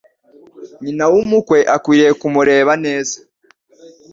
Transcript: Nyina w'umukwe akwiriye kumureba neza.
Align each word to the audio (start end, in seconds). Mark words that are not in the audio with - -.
Nyina 0.83 1.05
w'umukwe 1.13 1.59
akwiriye 1.75 2.11
kumureba 2.21 2.73
neza. 2.85 3.17